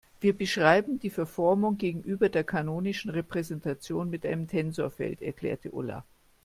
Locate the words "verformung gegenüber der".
1.11-2.43